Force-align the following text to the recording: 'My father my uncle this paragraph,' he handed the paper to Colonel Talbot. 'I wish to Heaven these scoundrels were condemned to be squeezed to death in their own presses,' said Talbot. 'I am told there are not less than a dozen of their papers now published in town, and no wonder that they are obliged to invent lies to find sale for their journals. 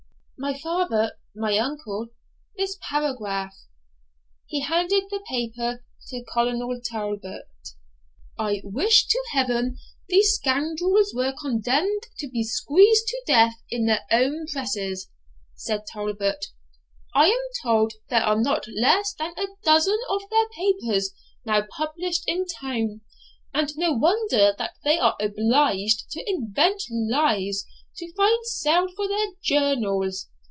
'My 0.43 0.57
father 0.57 1.17
my 1.35 1.55
uncle 1.59 2.07
this 2.57 2.75
paragraph,' 2.89 3.67
he 4.47 4.61
handed 4.61 5.03
the 5.11 5.23
paper 5.29 5.83
to 6.07 6.23
Colonel 6.33 6.81
Talbot. 6.83 7.47
'I 8.39 8.61
wish 8.63 9.05
to 9.05 9.23
Heaven 9.33 9.77
these 10.09 10.33
scoundrels 10.33 11.13
were 11.13 11.35
condemned 11.39 12.07
to 12.17 12.27
be 12.27 12.41
squeezed 12.43 13.05
to 13.09 13.21
death 13.27 13.57
in 13.69 13.85
their 13.85 14.03
own 14.11 14.47
presses,' 14.47 15.09
said 15.53 15.85
Talbot. 15.85 16.47
'I 17.13 17.27
am 17.27 17.41
told 17.61 17.93
there 18.09 18.23
are 18.23 18.41
not 18.41 18.65
less 18.67 19.13
than 19.13 19.33
a 19.37 19.45
dozen 19.63 19.99
of 20.09 20.23
their 20.31 20.49
papers 20.49 21.11
now 21.45 21.67
published 21.77 22.23
in 22.25 22.47
town, 22.47 23.01
and 23.53 23.77
no 23.77 23.93
wonder 23.93 24.55
that 24.57 24.73
they 24.83 24.97
are 24.97 25.15
obliged 25.21 26.09
to 26.09 26.23
invent 26.27 26.81
lies 26.89 27.63
to 27.97 28.11
find 28.13 28.43
sale 28.45 28.87
for 28.95 29.07
their 29.07 29.27
journals. 29.43 30.29